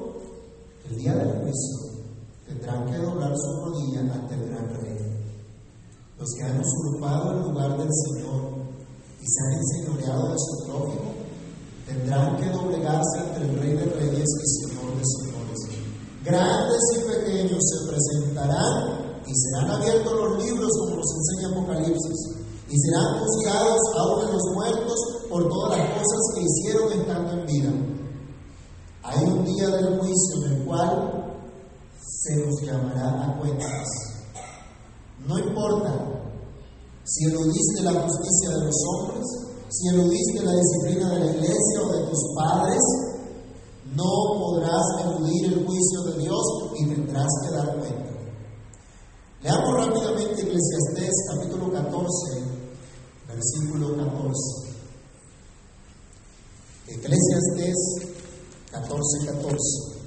[0.89, 1.77] El día del juicio
[2.47, 4.97] tendrán que doblar su rodilla ante el gran Rey.
[6.17, 8.57] Los que han usurpado el lugar del Señor
[9.21, 11.13] y se han enseñoreado de su prójimo,
[11.85, 15.59] tendrán que doblegarse ante el Rey de Reyes y Señor de Señores.
[16.23, 22.19] Grandes y pequeños se presentarán y serán abiertos los libros como nos enseña Apocalipsis
[22.67, 24.99] y serán juzgados aún en los muertos
[25.29, 27.71] por todas las cosas que hicieron estando en vida.
[29.03, 31.19] Hay un día del juicio en el cual
[32.01, 33.87] se nos llamará a cuentas.
[35.25, 35.93] No importa
[37.03, 39.25] si eludiste la justicia de los hombres,
[39.69, 42.81] si eludiste la disciplina de la iglesia o de tus padres,
[43.95, 44.03] no
[44.37, 46.41] podrás eludir el juicio de Dios
[46.79, 48.09] y tendrás que dar cuenta.
[49.41, 52.43] Leamos rápidamente Eclesiastés capítulo 14,
[53.27, 54.68] versículo 14.
[56.89, 57.77] Eclesiastes
[58.71, 59.99] 14, 14.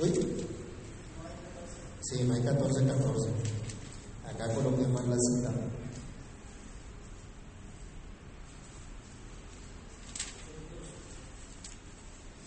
[0.00, 0.46] ¿Uy?
[2.02, 3.30] Sí, no hay 14, 14.
[4.26, 5.54] Acá coloqué más la cita.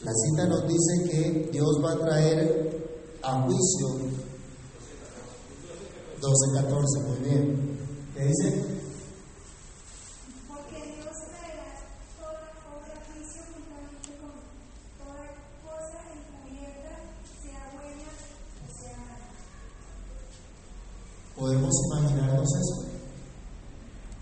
[0.04, 4.33] La cita nos dice que Dios va a traer a juicio
[6.24, 7.78] 12, 14, muy bien.
[8.16, 8.66] ¿Qué dice?
[10.48, 11.76] Porque Dios traerá
[12.16, 14.32] toda obra a juicio juntamente con
[15.04, 15.28] toda
[15.68, 16.94] cosa encubierta,
[17.44, 18.08] sea buena
[18.56, 19.36] o sea mala.
[21.36, 22.76] ¿Podemos imaginarnos eso?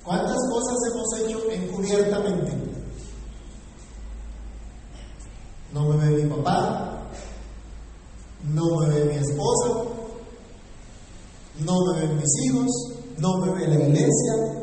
[0.03, 2.51] ¿Cuántas cosas hemos hecho encubiertamente?
[5.71, 7.03] No me ve mi papá,
[8.43, 9.91] no me ve mi esposa,
[11.59, 11.73] no
[12.45, 12.71] hijos,
[13.17, 14.61] no me la iglesia.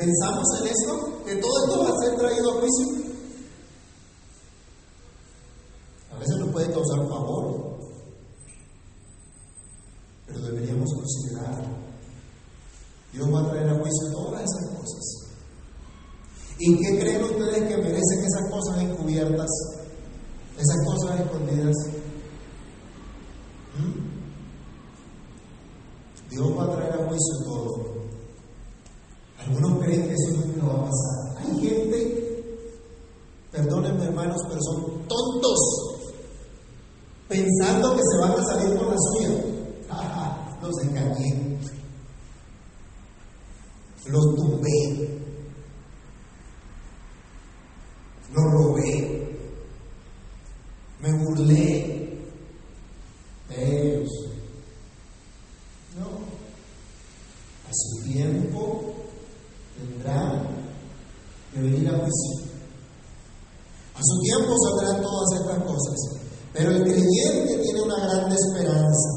[0.00, 1.22] ¿Pensamos en esto?
[1.26, 2.86] ¿Que todo esto va a ser traído a juicio?
[6.10, 7.76] A veces nos puede causar favor,
[10.26, 11.64] pero deberíamos considerar.
[13.12, 15.04] Dios va a traer a juicio todas esas cosas.
[16.58, 19.50] ¿Y qué creen ustedes que merecen esas cosas encubiertas?
[20.56, 21.76] Esas cosas escondidas.
[23.76, 24.10] ¿Mm?
[26.30, 28.00] Dios va a traer a juicio todo.
[29.46, 31.38] Algunos creen que eso nunca va a pasar.
[31.38, 32.68] Hay gente,
[33.50, 35.58] perdónenme hermanos, pero son tontos,
[37.26, 39.44] pensando que se van a salir con la suya.
[39.88, 41.58] Ajá, los engañé,
[44.06, 45.18] los tumbé,
[48.32, 49.36] los robé,
[51.00, 52.20] me burlé
[53.48, 54.08] de ellos.
[55.98, 56.06] No,
[57.68, 58.94] a su tiempo
[59.76, 60.46] tendrán
[61.52, 62.50] que venir a juicio.
[63.94, 65.98] A su tiempo saldrán todas estas cosas.
[66.52, 69.08] Pero el creyente tiene una grande esperanza,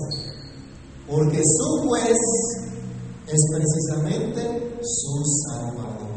[1.07, 2.17] porque su juez
[3.27, 6.13] es precisamente su Salvador.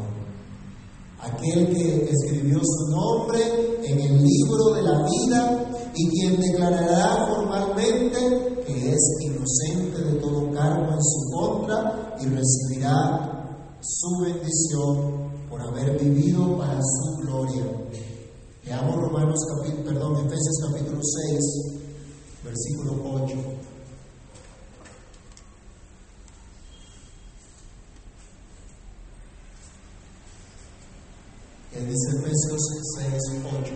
[1.19, 3.39] Aquel que escribió su nombre
[3.83, 10.51] en el libro de la vida y quien declarará formalmente que es inocente de todo
[10.51, 13.47] cargo en su contra y recibirá
[13.81, 17.63] su bendición por haber vivido para su gloria.
[18.67, 21.39] Leamos Romanos capítulo, perdón, Efesios capítulo 6,
[22.43, 22.91] versículo
[23.23, 23.35] 8.
[31.71, 32.61] Que dice Efesios
[32.97, 33.13] 6,
[33.63, 33.73] 8.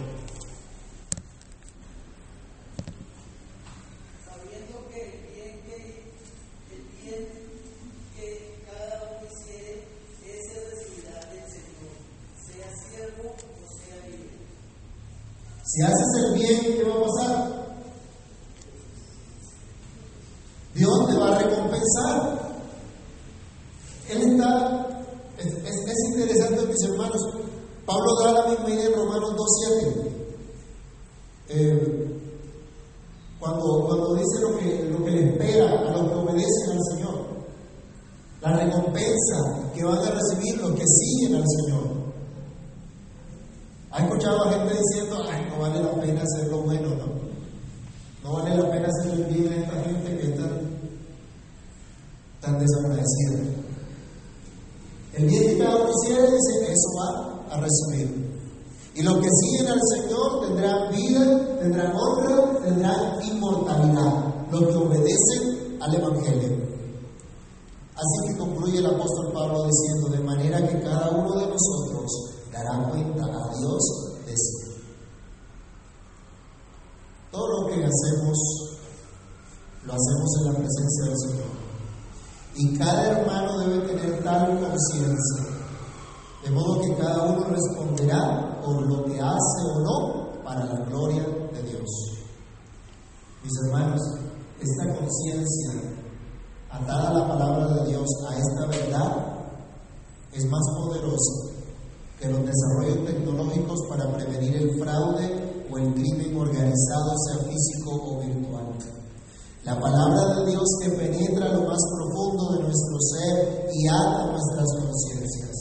[4.26, 5.78] sabiendo que el bien que
[6.76, 7.24] el bien
[8.14, 8.28] que
[8.66, 9.88] cada uno hiciere,
[10.22, 11.96] ese recibirá del Señor,
[12.36, 14.42] sea siervo o sea libre.
[15.74, 17.62] Si haces el bien, ¿qué va a pasar?
[20.74, 22.40] Dios te va a recompensar.
[24.10, 24.88] Él está,
[25.38, 27.22] es, es- es interesante mis hermanos,
[27.86, 30.12] Pablo da la misma idea en Romanos 2.7.
[31.50, 32.18] Eh,
[33.40, 37.26] cuando, cuando dice lo que, lo que le espera a los que obedecen al Señor,
[38.42, 42.02] la recompensa que van a recibir los que siguen al Señor.
[43.92, 45.22] ¿Ha escuchado a gente diciendo,
[45.62, 47.06] vale la pena hacer lo bueno, no?
[48.24, 50.50] No vale la pena hacer el bien a esta gente que está
[52.42, 53.62] tan desagradecida.
[55.14, 58.32] El bien que cada uno hiciera, dice, eso va a recibir.
[58.94, 64.26] Y los que siguen al Señor tendrán vida, tendrán honra, tendrán inmortalidad.
[64.52, 66.72] Los que obedecen al Evangelio.
[67.96, 72.12] Así que concluye el apóstol Pablo diciendo, de manera que cada uno de nosotros
[72.52, 73.82] dará cuenta a Dios
[74.26, 74.72] de sí.
[77.32, 78.38] Todo lo que hacemos,
[79.86, 80.60] lo hacemos en la
[82.56, 85.46] Y cada hermano debe tener tal conciencia,
[86.44, 91.24] de modo que cada uno responderá por lo que hace o no para la gloria
[91.54, 91.90] de Dios.
[93.44, 94.02] Mis hermanos,
[94.60, 95.98] esta conciencia
[96.70, 99.32] atada a la palabra de Dios, a esta verdad,
[100.34, 101.52] es más poderosa
[102.20, 108.20] que los desarrollos tecnológicos para prevenir el fraude o el crimen organizado, sea físico o
[108.20, 108.51] virtual.
[109.64, 114.68] La palabra de Dios que penetra lo más profundo de nuestro ser y ata nuestras
[114.74, 115.56] conciencias.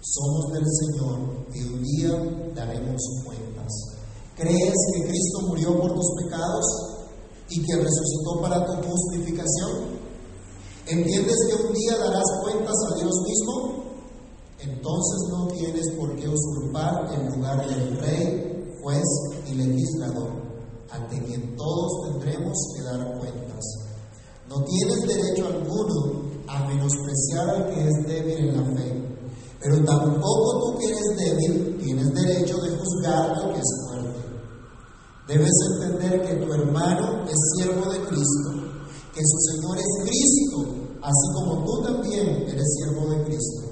[0.00, 3.72] Somos del Señor y un día daremos cuentas.
[4.36, 6.64] ¿Crees que Cristo murió por tus pecados
[7.48, 9.98] y que resucitó para tu justificación?
[10.86, 13.84] ¿Entiendes que un día darás cuentas a Dios mismo?
[14.60, 19.04] Entonces no tienes por qué usurpar el lugar del rey, juez
[19.50, 20.30] y legislador,
[20.92, 23.64] ante quien todos tendremos que dar cuentas.
[24.48, 29.02] No tienes derecho alguno a menospreciar al que es débil en la fe,
[29.58, 34.20] pero tampoco tú que eres débil tienes derecho de juzgar al que es fuerte.
[35.28, 38.50] Debes entender que tu hermano es siervo de Cristo,
[39.14, 40.58] que su Señor es Cristo,
[41.00, 43.62] así como tú también eres siervo de Cristo.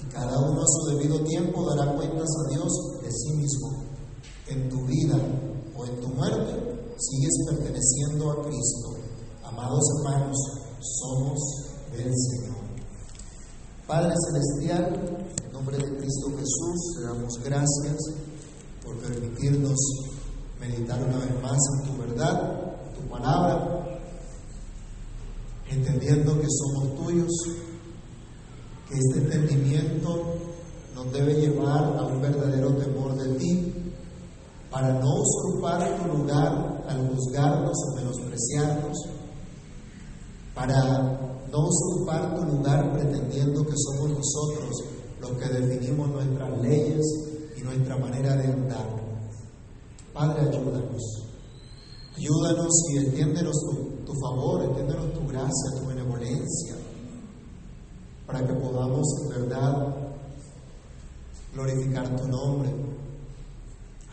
[0.00, 2.72] Y cada uno a su debido tiempo dará cuentas a Dios
[3.02, 3.88] de sí mismo.
[4.46, 5.18] En tu vida
[5.78, 6.52] o en tu muerte
[6.98, 8.96] sigues perteneciendo a Cristo.
[9.44, 10.36] Amados hermanos,
[10.80, 11.38] somos
[11.92, 12.58] del Señor.
[13.86, 17.96] Padre Celestial, en nombre de Cristo Jesús, te damos gracias
[18.84, 19.78] por permitirnos
[20.60, 24.00] meditar una vez más en tu verdad, en tu palabra,
[25.70, 27.32] entendiendo que somos tuyos,
[28.88, 30.24] que este entendimiento
[30.94, 33.87] nos debe llevar a un verdadero temor de ti,
[34.78, 38.96] para no usurpar tu lugar al juzgarnos o menospreciarnos,
[40.54, 41.18] para
[41.50, 44.70] no usurpar tu lugar pretendiendo que somos nosotros
[45.20, 47.04] los que definimos nuestras leyes
[47.56, 48.86] y nuestra manera de andar.
[50.14, 51.24] Padre, ayúdanos.
[52.16, 53.56] Ayúdanos y extiéndenos
[54.06, 56.76] tu, favor, extiéndenos tu gracia, tu benevolencia,
[58.28, 59.96] para que podamos en verdad
[61.52, 62.97] glorificar tu nombre.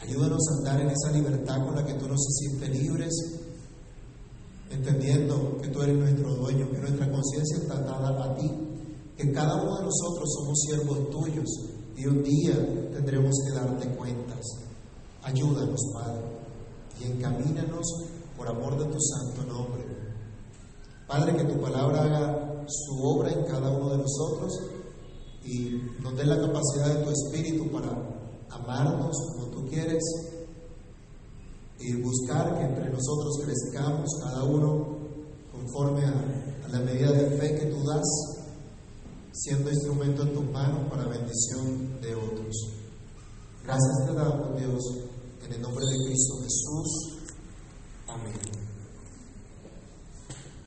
[0.07, 3.11] Ayúdanos a andar en esa libertad con la que tú nos hiciste libres,
[4.69, 8.51] entendiendo que tú eres nuestro dueño, que nuestra conciencia está dada a ti,
[9.17, 11.49] que cada uno de nosotros somos siervos tuyos
[11.97, 12.53] y un día
[12.93, 14.45] tendremos que darte cuentas.
[15.23, 16.21] Ayúdanos, Padre,
[17.01, 17.85] y encamínanos
[18.37, 19.85] por amor de tu santo nombre.
[21.07, 24.53] Padre, que tu palabra haga su obra en cada uno de nosotros
[25.43, 28.14] y nos dé la capacidad de tu espíritu para
[28.49, 30.03] amarnos como tú quieres
[31.79, 34.97] y buscar que entre nosotros crezcamos cada uno
[35.51, 38.03] conforme a, la medida de fe que tú das,
[39.31, 42.55] siendo instrumento en tus manos para bendición de otros.
[43.63, 44.81] Gracias te damos, Dios,
[45.45, 47.15] en el nombre de Cristo Jesús.
[48.07, 48.54] Amén.